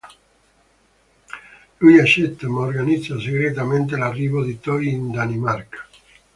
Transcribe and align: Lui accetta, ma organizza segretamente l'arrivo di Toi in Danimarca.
Lui 1.79 1.99
accetta, 1.99 2.49
ma 2.49 2.61
organizza 2.61 3.19
segretamente 3.19 3.95
l'arrivo 3.95 4.43
di 4.43 4.59
Toi 4.59 4.87
in 4.91 5.11
Danimarca. 5.11 5.87